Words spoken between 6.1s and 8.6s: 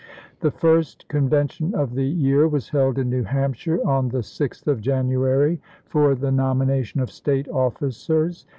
the nomination of State officers.